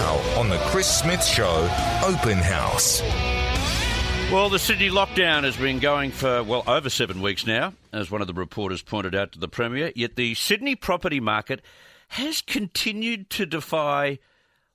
Now 0.00 0.16
on 0.40 0.48
the 0.48 0.56
Chris 0.68 0.88
Smith 0.88 1.22
Show, 1.22 1.68
Open 2.02 2.38
House. 2.38 3.02
Well, 4.32 4.48
the 4.48 4.58
Sydney 4.58 4.88
lockdown 4.88 5.44
has 5.44 5.58
been 5.58 5.78
going 5.78 6.10
for, 6.10 6.42
well, 6.42 6.64
over 6.66 6.88
seven 6.88 7.20
weeks 7.20 7.46
now, 7.46 7.74
as 7.92 8.10
one 8.10 8.22
of 8.22 8.26
the 8.26 8.32
reporters 8.32 8.80
pointed 8.80 9.14
out 9.14 9.32
to 9.32 9.38
the 9.38 9.46
Premier. 9.46 9.92
Yet 9.94 10.16
the 10.16 10.32
Sydney 10.32 10.74
property 10.74 11.20
market 11.20 11.60
has 12.08 12.40
continued 12.40 13.28
to 13.28 13.44
defy, 13.44 14.20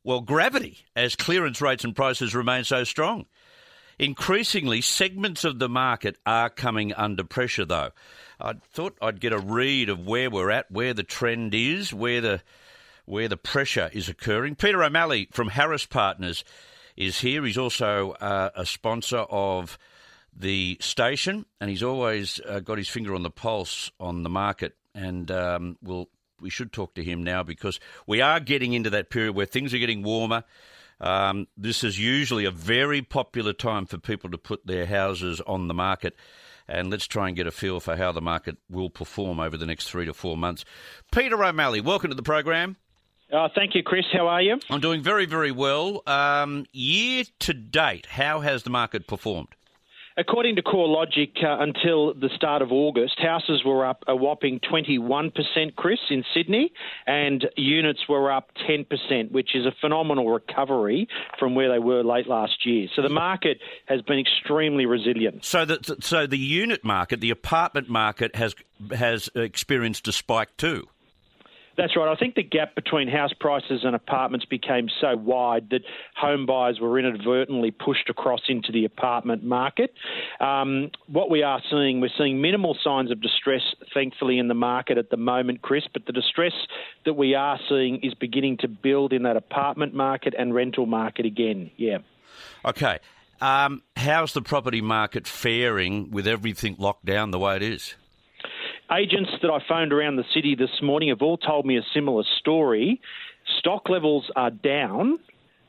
well, 0.03 0.21
gravity 0.21 0.85
as 0.95 1.15
clearance 1.15 1.59
rates 1.59 1.83
and 1.83 1.95
prices 1.95 2.35
remain 2.35 2.63
so 2.63 2.83
strong. 2.83 3.25
Increasingly, 3.97 4.79
segments 4.79 5.43
of 5.43 5.57
the 5.57 5.69
market 5.69 6.17
are 6.27 6.51
coming 6.51 6.93
under 6.93 7.23
pressure, 7.23 7.65
though. 7.65 7.89
I 8.39 8.53
thought 8.71 8.95
I'd 9.01 9.21
get 9.21 9.33
a 9.33 9.39
read 9.39 9.89
of 9.89 10.05
where 10.05 10.29
we're 10.29 10.51
at, 10.51 10.69
where 10.69 10.93
the 10.93 11.01
trend 11.01 11.55
is, 11.55 11.91
where 11.91 12.21
the 12.21 12.41
where 13.05 13.27
the 13.27 13.37
pressure 13.37 13.89
is 13.93 14.09
occurring. 14.09 14.55
Peter 14.55 14.83
O'Malley 14.83 15.29
from 15.31 15.49
Harris 15.49 15.85
Partners 15.85 16.43
is 16.97 17.21
here. 17.21 17.45
He's 17.45 17.57
also 17.57 18.11
uh, 18.13 18.49
a 18.55 18.65
sponsor 18.65 19.19
of 19.29 19.77
the 20.35 20.77
station, 20.81 21.45
and 21.61 21.69
he's 21.69 21.83
always 21.83 22.41
uh, 22.47 22.59
got 22.59 22.77
his 22.77 22.89
finger 22.89 23.15
on 23.15 23.23
the 23.23 23.29
pulse 23.29 23.91
on 23.99 24.23
the 24.23 24.29
market. 24.29 24.75
And 24.93 25.29
um, 25.31 25.77
we'll, 25.81 26.09
we 26.39 26.49
should 26.49 26.71
talk 26.71 26.95
to 26.95 27.03
him 27.03 27.23
now 27.23 27.43
because 27.43 27.79
we 28.07 28.21
are 28.21 28.39
getting 28.39 28.73
into 28.73 28.89
that 28.91 29.09
period 29.09 29.35
where 29.35 29.45
things 29.45 29.73
are 29.73 29.79
getting 29.79 30.03
warmer. 30.03 30.43
Um, 30.99 31.47
this 31.57 31.83
is 31.83 31.99
usually 31.99 32.45
a 32.45 32.51
very 32.51 33.01
popular 33.01 33.53
time 33.53 33.85
for 33.85 33.97
people 33.97 34.29
to 34.31 34.37
put 34.37 34.65
their 34.65 34.85
houses 34.85 35.41
on 35.41 35.67
the 35.67 35.73
market. 35.73 36.15
And 36.67 36.89
let's 36.89 37.05
try 37.05 37.27
and 37.27 37.35
get 37.35 37.45
a 37.45 37.51
feel 37.51 37.79
for 37.79 37.95
how 37.95 38.11
the 38.11 38.21
market 38.21 38.57
will 38.69 38.89
perform 38.89 39.39
over 39.39 39.55
the 39.55 39.67
next 39.67 39.89
three 39.89 40.05
to 40.05 40.13
four 40.13 40.35
months. 40.35 40.65
Peter 41.11 41.41
O'Malley, 41.43 41.81
welcome 41.81 42.09
to 42.09 42.15
the 42.15 42.23
program. 42.23 42.77
Uh, 43.31 43.49
thank 43.55 43.75
you, 43.75 43.83
Chris. 43.83 44.05
How 44.13 44.27
are 44.27 44.41
you? 44.41 44.59
I'm 44.69 44.81
doing 44.81 45.01
very, 45.01 45.25
very 45.25 45.51
well. 45.51 46.03
Um, 46.05 46.65
year 46.71 47.23
to 47.39 47.53
date, 47.53 48.05
how 48.05 48.41
has 48.41 48.63
the 48.63 48.69
market 48.69 49.07
performed? 49.07 49.49
According 50.17 50.55
to 50.55 50.61
CoreLogic, 50.61 51.43
uh, 51.43 51.57
until 51.59 52.13
the 52.13 52.29
start 52.33 52.61
of 52.61 52.71
August, 52.71 53.19
houses 53.19 53.63
were 53.65 53.85
up 53.85 54.05
a 54.07 54.15
whopping 54.15 54.61
21%, 54.61 55.75
Chris, 55.75 55.99
in 56.09 56.23
Sydney, 56.33 56.71
and 57.05 57.45
units 57.57 58.07
were 58.07 58.31
up 58.31 58.51
10%, 58.69 59.31
which 59.31 59.55
is 59.55 59.65
a 59.65 59.73
phenomenal 59.81 60.29
recovery 60.29 61.09
from 61.37 61.53
where 61.53 61.69
they 61.69 61.79
were 61.79 62.01
late 62.01 62.27
last 62.27 62.65
year. 62.65 62.87
So 62.95 63.01
the 63.01 63.09
market 63.09 63.59
has 63.87 64.01
been 64.03 64.19
extremely 64.19 64.85
resilient. 64.85 65.43
So 65.43 65.65
the, 65.65 65.97
so 65.99 66.25
the 66.25 66.37
unit 66.37 66.85
market, 66.85 67.19
the 67.19 67.31
apartment 67.31 67.89
market, 67.89 68.37
has 68.37 68.55
has 68.95 69.29
experienced 69.35 70.07
a 70.07 70.13
spike 70.13 70.55
too. 70.55 70.87
That's 71.77 71.95
right. 71.95 72.11
I 72.11 72.15
think 72.15 72.35
the 72.35 72.43
gap 72.43 72.75
between 72.75 73.07
house 73.07 73.33
prices 73.37 73.81
and 73.83 73.95
apartments 73.95 74.45
became 74.45 74.87
so 75.01 75.15
wide 75.17 75.69
that 75.71 75.81
home 76.15 76.45
buyers 76.45 76.79
were 76.79 76.97
inadvertently 76.97 77.71
pushed 77.71 78.09
across 78.09 78.41
into 78.47 78.71
the 78.71 78.85
apartment 78.85 79.43
market. 79.43 79.93
Um, 80.39 80.91
what 81.07 81.29
we 81.29 81.43
are 81.43 81.61
seeing, 81.69 81.99
we're 81.99 82.09
seeing 82.17 82.41
minimal 82.41 82.77
signs 82.83 83.11
of 83.11 83.21
distress, 83.21 83.61
thankfully, 83.93 84.39
in 84.39 84.47
the 84.47 84.53
market 84.53 84.97
at 84.97 85.09
the 85.09 85.17
moment, 85.17 85.61
Chris, 85.61 85.83
but 85.91 86.05
the 86.05 86.13
distress 86.13 86.53
that 87.05 87.13
we 87.13 87.35
are 87.35 87.59
seeing 87.67 87.99
is 88.03 88.13
beginning 88.13 88.57
to 88.57 88.67
build 88.67 89.11
in 89.11 89.23
that 89.23 89.35
apartment 89.35 89.93
market 89.93 90.33
and 90.37 90.53
rental 90.53 90.85
market 90.85 91.25
again. 91.25 91.71
Yeah. 91.77 91.99
Okay. 92.63 92.99
Um, 93.41 93.83
how's 93.97 94.33
the 94.33 94.41
property 94.41 94.81
market 94.81 95.27
faring 95.27 96.09
with 96.11 96.25
everything 96.25 96.75
locked 96.79 97.05
down 97.05 97.31
the 97.31 97.39
way 97.39 97.57
it 97.57 97.61
is? 97.61 97.95
Agents 98.91 99.31
that 99.41 99.49
I 99.49 99.59
phoned 99.67 99.93
around 99.93 100.15
the 100.17 100.25
city 100.33 100.55
this 100.55 100.81
morning 100.81 101.09
have 101.09 101.21
all 101.21 101.37
told 101.37 101.65
me 101.65 101.77
a 101.77 101.83
similar 101.93 102.23
story. 102.39 103.01
Stock 103.59 103.89
levels 103.89 104.29
are 104.35 104.51
down, 104.51 105.19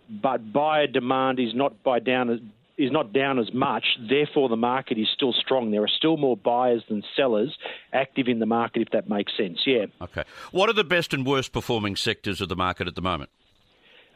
but 0.08 0.52
buyer 0.52 0.86
demand 0.86 1.38
is 1.38 1.54
not 1.54 1.82
by 1.82 1.98
down 1.98 2.52
is 2.78 2.92
not 2.92 3.12
down 3.12 3.38
as 3.38 3.52
much. 3.54 3.84
Therefore, 4.08 4.50
the 4.50 4.56
market 4.56 4.98
is 4.98 5.08
still 5.14 5.32
strong. 5.32 5.70
There 5.70 5.82
are 5.82 5.88
still 5.88 6.18
more 6.18 6.36
buyers 6.36 6.82
than 6.88 7.02
sellers 7.16 7.56
active 7.92 8.28
in 8.28 8.38
the 8.38 8.46
market, 8.46 8.82
if 8.82 8.90
that 8.90 9.08
makes 9.08 9.32
sense. 9.36 9.60
Yeah. 9.66 9.86
Okay. 10.02 10.24
What 10.52 10.68
are 10.68 10.74
the 10.74 10.84
best 10.84 11.14
and 11.14 11.26
worst 11.26 11.52
performing 11.52 11.96
sectors 11.96 12.40
of 12.42 12.50
the 12.50 12.56
market 12.56 12.86
at 12.86 12.94
the 12.94 13.00
moment? 13.00 13.30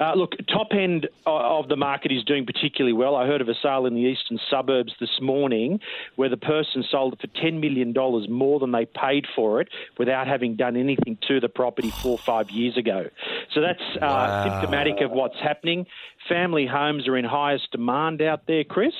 Uh, 0.00 0.14
look, 0.14 0.32
top 0.48 0.68
end 0.72 1.06
of 1.26 1.68
the 1.68 1.76
market 1.76 2.10
is 2.10 2.24
doing 2.24 2.46
particularly 2.46 2.94
well. 2.94 3.16
I 3.16 3.26
heard 3.26 3.42
of 3.42 3.48
a 3.48 3.54
sale 3.62 3.84
in 3.84 3.94
the 3.94 4.00
eastern 4.00 4.38
suburbs 4.50 4.94
this 4.98 5.20
morning 5.20 5.78
where 6.16 6.30
the 6.30 6.38
person 6.38 6.82
sold 6.90 7.12
it 7.12 7.20
for 7.20 7.26
$10 7.26 7.60
million 7.60 7.92
more 8.32 8.58
than 8.58 8.72
they 8.72 8.86
paid 8.86 9.26
for 9.36 9.60
it 9.60 9.68
without 9.98 10.26
having 10.26 10.56
done 10.56 10.76
anything 10.76 11.18
to 11.28 11.38
the 11.38 11.50
property 11.50 11.90
four 11.90 12.12
or 12.12 12.18
five 12.18 12.48
years 12.50 12.78
ago. 12.78 13.10
So 13.52 13.60
that's 13.60 13.82
uh, 13.96 13.98
wow. 14.00 14.44
symptomatic 14.44 15.02
of 15.02 15.10
what's 15.10 15.38
happening. 15.38 15.86
Family 16.28 16.66
homes 16.66 17.06
are 17.06 17.16
in 17.16 17.24
highest 17.24 17.70
demand 17.70 18.22
out 18.22 18.46
there, 18.46 18.64
Chris. 18.64 18.94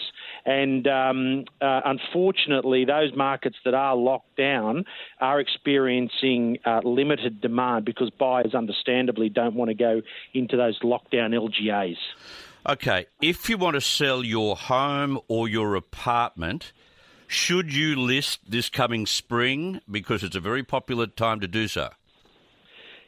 And 0.44 0.86
um, 0.86 1.44
uh, 1.60 1.80
unfortunately, 1.84 2.84
those 2.84 3.14
markets 3.14 3.56
that 3.64 3.74
are 3.74 3.96
locked 3.96 4.36
down 4.36 4.84
are 5.20 5.40
experiencing 5.40 6.58
uh, 6.64 6.80
limited 6.84 7.40
demand 7.40 7.84
because 7.84 8.10
buyers 8.10 8.54
understandably 8.54 9.28
don't 9.28 9.54
want 9.54 9.68
to 9.68 9.74
go 9.74 10.02
into 10.34 10.56
those 10.56 10.78
lockdown 10.90 11.34
LGAs. 11.34 11.96
Okay, 12.68 13.06
if 13.22 13.48
you 13.48 13.56
want 13.56 13.74
to 13.74 13.80
sell 13.80 14.22
your 14.22 14.56
home 14.56 15.18
or 15.28 15.48
your 15.48 15.76
apartment, 15.76 16.72
should 17.26 17.72
you 17.72 17.96
list 17.96 18.40
this 18.46 18.68
coming 18.68 19.06
spring 19.06 19.80
because 19.90 20.22
it's 20.22 20.36
a 20.36 20.40
very 20.40 20.62
popular 20.62 21.06
time 21.06 21.40
to 21.40 21.48
do 21.48 21.68
so? 21.68 21.90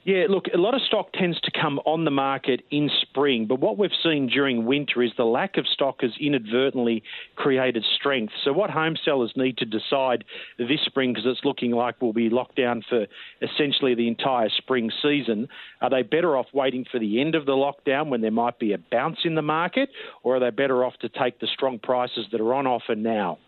Yeah, 0.05 0.25
look, 0.29 0.47
a 0.53 0.59
lot 0.59 0.75
of 0.75 0.81
stock 0.83 1.13
tends 1.13 1.41
to 1.43 1.53
come 1.53 1.79
on 1.87 2.05
the 2.05 2.11
market 2.11 2.63
in 2.73 2.91
spring, 3.03 3.47
but 3.47 3.61
what 3.61 3.79
we've 3.79 3.93
seen 4.03 4.27
during 4.27 4.67
winter 4.67 5.01
is 5.01 5.13
the 5.17 5.25
lack 5.25 5.57
of 5.57 5.67
stock 5.69 6.01
has 6.01 6.11
inadvertently 6.19 7.05
created 7.37 7.85
strength. 7.95 8.33
So, 8.45 8.53
what 8.53 8.71
home 8.71 8.97
sellers 9.05 9.33
need 9.37 9.59
to 9.59 9.65
decide 9.65 10.25
this 10.59 10.81
spring, 10.87 11.13
because 11.13 11.25
it's 11.27 11.45
looking 11.45 11.71
like 11.71 12.03
we'll 12.03 12.13
be 12.13 12.31
locked 12.31 12.57
down 12.57 12.83
for 12.89 13.07
essentially 13.43 13.95
the 13.95 14.09
entire 14.09 14.49
spring 14.49 14.91
season, 15.01 15.47
are 15.81 15.91
they 15.91 16.03
better 16.03 16.37
off 16.37 16.47
waiting 16.53 16.85
for 16.91 16.99
the 16.99 17.21
end 17.21 17.37
of 17.37 17.47
the 17.47 17.53
lockdown 17.53 18.09
when 18.09 18.23
there 18.23 18.33
might 18.33 18.59
be 18.59 18.73
a 18.73 18.79
bounce 18.79 19.19
in 19.25 19.37
the 19.37 19.43
market, 19.43 19.89
or 20.25 20.35
are 20.35 20.41
they 20.41 20.51
better 20.51 20.85
off 20.85 20.95
to 21.03 21.09
take 21.11 21.39
the 21.39 21.47
strong 21.47 21.79
prices 21.79 22.27
that 22.33 22.41
are 22.41 22.55
on 22.55 22.67
offer 22.67 22.97
now? 22.97 23.39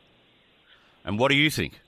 And 1.04 1.18
what 1.18 1.32
do 1.32 1.36
you 1.36 1.50
think? 1.50 1.80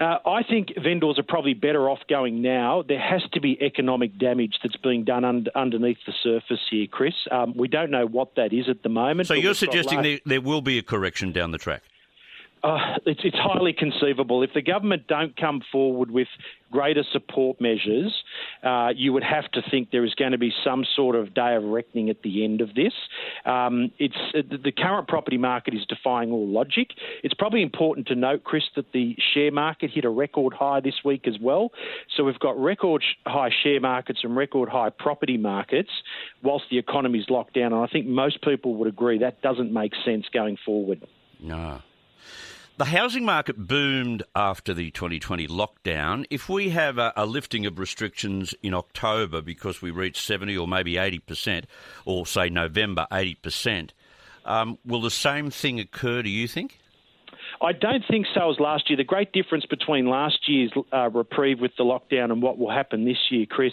Uh, 0.00 0.18
I 0.24 0.44
think 0.44 0.72
vendors 0.80 1.18
are 1.18 1.24
probably 1.24 1.54
better 1.54 1.90
off 1.90 1.98
going 2.08 2.40
now. 2.40 2.82
There 2.86 3.00
has 3.00 3.22
to 3.32 3.40
be 3.40 3.60
economic 3.60 4.16
damage 4.16 4.54
that's 4.62 4.76
being 4.76 5.04
done 5.04 5.24
un- 5.24 5.46
underneath 5.56 5.98
the 6.06 6.12
surface 6.22 6.60
here, 6.70 6.86
Chris. 6.86 7.14
Um, 7.32 7.52
we 7.56 7.66
don't 7.66 7.90
know 7.90 8.06
what 8.06 8.36
that 8.36 8.52
is 8.52 8.68
at 8.68 8.84
the 8.84 8.88
moment. 8.88 9.26
So 9.26 9.34
you're 9.34 9.54
suggesting 9.54 10.02
there, 10.02 10.20
there 10.24 10.40
will 10.40 10.62
be 10.62 10.78
a 10.78 10.82
correction 10.82 11.32
down 11.32 11.50
the 11.50 11.58
track? 11.58 11.82
Uh, 12.62 12.98
it's, 13.06 13.20
it's, 13.24 13.36
highly 13.36 13.72
conceivable. 13.72 14.42
If 14.42 14.52
the 14.52 14.62
government 14.62 15.06
don't 15.06 15.36
come 15.36 15.62
forward 15.70 16.10
with 16.10 16.28
greater 16.72 17.04
support 17.12 17.60
measures, 17.60 18.12
uh, 18.64 18.88
you 18.94 19.12
would 19.12 19.22
have 19.22 19.50
to 19.52 19.62
think 19.70 19.90
there 19.90 20.04
is 20.04 20.14
going 20.14 20.32
to 20.32 20.38
be 20.38 20.52
some 20.64 20.84
sort 20.96 21.14
of 21.14 21.34
day 21.34 21.54
of 21.54 21.62
reckoning 21.62 22.10
at 22.10 22.22
the 22.22 22.44
end 22.44 22.60
of 22.60 22.74
this. 22.74 22.92
Um, 23.46 23.92
it's 23.98 24.16
uh, 24.34 24.42
the 24.50 24.72
current 24.72 25.06
property 25.06 25.38
market 25.38 25.74
is 25.74 25.86
defying 25.88 26.32
all 26.32 26.46
logic. 26.46 26.88
It's 27.22 27.34
probably 27.34 27.62
important 27.62 28.08
to 28.08 28.14
note, 28.14 28.42
Chris, 28.44 28.64
that 28.76 28.92
the 28.92 29.16
share 29.34 29.52
market 29.52 29.90
hit 29.92 30.04
a 30.04 30.10
record 30.10 30.52
high 30.52 30.80
this 30.80 31.04
week 31.04 31.28
as 31.28 31.38
well. 31.40 31.70
So 32.16 32.24
we've 32.24 32.38
got 32.40 32.58
record 32.58 33.04
high 33.26 33.50
share 33.62 33.80
markets 33.80 34.20
and 34.24 34.36
record 34.36 34.68
high 34.68 34.90
property 34.90 35.36
markets, 35.36 35.90
whilst 36.42 36.64
the 36.70 36.78
economy 36.78 37.20
is 37.20 37.26
locked 37.30 37.54
down. 37.54 37.72
And 37.72 37.82
I 37.82 37.86
think 37.86 38.06
most 38.06 38.42
people 38.42 38.74
would 38.74 38.88
agree 38.88 39.18
that 39.18 39.42
doesn't 39.42 39.72
make 39.72 39.92
sense 40.04 40.26
going 40.32 40.56
forward. 40.64 41.06
No. 41.40 41.80
The 42.78 42.84
housing 42.84 43.24
market 43.24 43.66
boomed 43.66 44.22
after 44.36 44.72
the 44.72 44.92
2020 44.92 45.48
lockdown. 45.48 46.24
If 46.30 46.48
we 46.48 46.68
have 46.68 46.96
a, 46.96 47.12
a, 47.16 47.26
lifting 47.26 47.66
of 47.66 47.76
restrictions 47.80 48.54
in 48.62 48.72
October 48.72 49.42
because 49.42 49.82
we 49.82 49.90
reach 49.90 50.20
70 50.20 50.56
or 50.56 50.68
maybe 50.68 50.92
80%, 50.92 51.64
or 52.04 52.24
say 52.24 52.48
November 52.48 53.08
80%, 53.10 53.90
um, 54.44 54.78
will 54.86 55.00
the 55.00 55.10
same 55.10 55.50
thing 55.50 55.80
occur, 55.80 56.22
do 56.22 56.30
you 56.30 56.46
think? 56.46 56.78
I 57.60 57.72
don't 57.72 58.04
think 58.08 58.26
so 58.34 58.50
as 58.50 58.60
last 58.60 58.88
year. 58.88 58.96
The 58.96 59.04
great 59.04 59.32
difference 59.32 59.66
between 59.66 60.06
last 60.06 60.38
year's 60.46 60.70
uh, 60.92 61.10
reprieve 61.10 61.58
with 61.60 61.72
the 61.76 61.84
lockdown 61.84 62.30
and 62.30 62.40
what 62.40 62.58
will 62.58 62.70
happen 62.70 63.04
this 63.04 63.18
year, 63.30 63.46
Chris, 63.46 63.72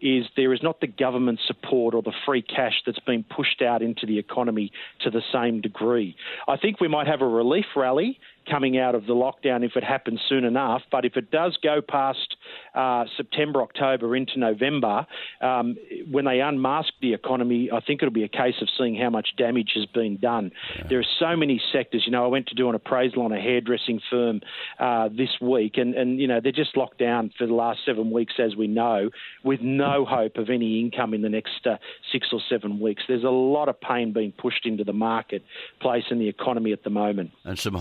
is 0.00 0.24
there 0.36 0.52
is 0.52 0.62
not 0.62 0.80
the 0.80 0.88
government 0.88 1.38
support 1.46 1.94
or 1.94 2.02
the 2.02 2.12
free 2.26 2.42
cash 2.42 2.82
that's 2.84 2.98
been 3.00 3.24
pushed 3.24 3.62
out 3.62 3.82
into 3.82 4.06
the 4.06 4.18
economy 4.18 4.72
to 5.02 5.10
the 5.10 5.22
same 5.32 5.60
degree. 5.60 6.16
I 6.48 6.56
think 6.56 6.80
we 6.80 6.88
might 6.88 7.06
have 7.06 7.20
a 7.20 7.28
relief 7.28 7.66
rally 7.76 8.18
coming 8.50 8.78
out 8.78 8.94
of 8.94 9.06
the 9.06 9.14
lockdown 9.14 9.64
if 9.64 9.76
it 9.76 9.84
happens 9.84 10.20
soon 10.28 10.44
enough. 10.44 10.82
But 10.90 11.04
if 11.04 11.16
it 11.16 11.30
does 11.30 11.56
go 11.62 11.80
past 11.80 12.36
uh, 12.74 13.04
September, 13.16 13.62
October 13.62 14.16
into 14.16 14.38
November, 14.38 15.06
um, 15.40 15.76
when 16.10 16.24
they 16.24 16.40
unmask 16.40 16.88
the 17.00 17.14
economy, 17.14 17.70
I 17.72 17.80
think 17.80 18.02
it'll 18.02 18.12
be 18.12 18.24
a 18.24 18.28
case 18.28 18.54
of 18.60 18.68
seeing 18.76 18.96
how 18.96 19.10
much 19.10 19.30
damage 19.36 19.72
has 19.76 19.86
been 19.86 20.16
done. 20.16 20.50
Yeah. 20.76 20.86
There 20.88 20.98
are 20.98 21.12
so 21.18 21.36
many 21.36 21.60
sectors. 21.72 22.04
You 22.06 22.12
know, 22.12 22.24
I 22.24 22.28
went 22.28 22.48
to 22.48 22.54
do 22.54 22.68
an 22.68 22.74
appraisal 22.74 23.22
on 23.22 23.32
a 23.32 23.40
hairdressing 23.40 24.00
firm 24.10 24.40
uh, 24.78 25.08
this 25.08 25.30
week, 25.40 25.74
and, 25.76 25.94
and, 25.94 26.20
you 26.20 26.26
know, 26.26 26.40
they're 26.42 26.52
just 26.52 26.76
locked 26.76 26.98
down 26.98 27.32
for 27.38 27.46
the 27.46 27.54
last 27.54 27.80
seven 27.86 28.10
weeks, 28.10 28.34
as 28.38 28.56
we 28.56 28.66
know, 28.66 29.10
with 29.44 29.60
no 29.60 30.04
hope 30.04 30.36
of 30.36 30.50
any 30.50 30.80
income 30.80 31.14
in 31.14 31.22
the 31.22 31.28
next 31.28 31.66
uh, 31.66 31.76
six 32.12 32.28
or 32.32 32.40
seven 32.48 32.80
weeks. 32.80 33.02
There's 33.06 33.24
a 33.24 33.28
lot 33.28 33.68
of 33.68 33.80
pain 33.80 34.12
being 34.12 34.32
pushed 34.32 34.66
into 34.66 34.84
the 34.84 34.92
marketplace 34.92 36.04
and 36.10 36.20
the 36.20 36.28
economy 36.28 36.72
at 36.72 36.84
the 36.84 36.90
moment. 36.90 37.30
And 37.44 37.58
some 37.58 37.74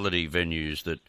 hospitality 0.00 0.28
venues 0.28 0.82
that, 0.84 1.00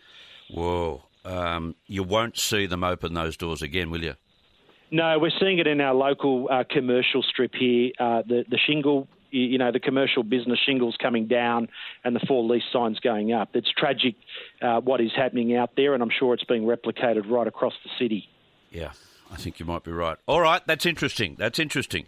whoa, 0.49 1.03
um, 1.25 1.75
you 1.87 2.03
won't 2.03 2.37
see 2.37 2.65
them 2.65 2.83
open 2.83 3.13
those 3.13 3.37
doors 3.37 3.61
again, 3.61 3.89
will 3.89 4.03
you? 4.03 4.15
No, 4.91 5.17
we're 5.19 5.31
seeing 5.39 5.59
it 5.59 5.67
in 5.67 5.79
our 5.79 5.93
local 5.93 6.49
uh, 6.51 6.63
commercial 6.69 7.23
strip 7.23 7.53
here. 7.57 7.91
Uh, 7.97 8.23
the 8.27 8.43
the 8.49 8.57
shingle, 8.57 9.07
you 9.29 9.57
know, 9.57 9.71
the 9.71 9.79
commercial 9.79 10.21
business 10.21 10.59
shingles 10.65 10.97
coming 11.01 11.27
down 11.27 11.69
and 12.03 12.13
the 12.13 12.19
for 12.27 12.43
lease 12.43 12.63
signs 12.73 12.99
going 12.99 13.31
up. 13.31 13.55
It's 13.55 13.71
tragic 13.71 14.15
uh, 14.61 14.81
what 14.81 14.99
is 14.99 15.11
happening 15.15 15.55
out 15.55 15.71
there, 15.77 15.93
and 15.93 16.03
I'm 16.03 16.09
sure 16.09 16.33
it's 16.33 16.43
being 16.43 16.63
replicated 16.63 17.29
right 17.29 17.47
across 17.47 17.73
the 17.85 17.89
city. 17.97 18.27
Yeah. 18.69 18.91
I 19.33 19.37
think 19.37 19.61
you 19.61 19.65
might 19.65 19.83
be 19.85 19.93
right. 19.93 20.17
All 20.27 20.41
right, 20.41 20.61
that's 20.67 20.85
interesting. 20.85 21.37
That's 21.39 21.57
interesting. 21.57 22.05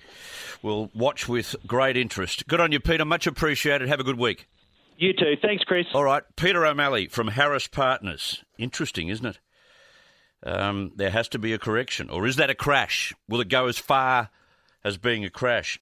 We'll 0.62 0.92
watch 0.94 1.30
with 1.30 1.56
great 1.66 1.96
interest. 1.96 2.46
Good 2.50 2.60
on 2.60 2.74
you, 2.74 2.82
Peter. 2.82 3.06
Much 3.06 3.26
appreciated. 3.28 3.88
Have 3.88 4.02
a 4.02 4.04
good 4.04 4.20
week. 4.20 4.46
You 4.98 5.14
too. 5.14 5.34
Thanks, 5.42 5.64
Chris. 5.64 5.86
All 5.94 6.04
right, 6.04 6.24
Peter 6.36 6.66
O'Malley 6.66 7.08
from 7.08 7.30
Harris 7.30 7.68
Partners. 7.68 8.44
Interesting, 8.58 9.10
isn't 9.10 9.26
it? 9.26 9.40
Um, 10.46 10.92
there 10.96 11.10
has 11.10 11.28
to 11.30 11.40
be 11.40 11.54
a 11.54 11.58
correction, 11.58 12.10
or 12.10 12.28
is 12.28 12.36
that 12.36 12.50
a 12.50 12.56
crash? 12.56 13.14
Will 13.30 13.42
it 13.42 13.50
go 13.50 13.68
as 13.68 13.78
far 13.78 14.30
as 14.84 14.98
being 14.98 15.24
a 15.24 15.30
crash? 15.30 15.72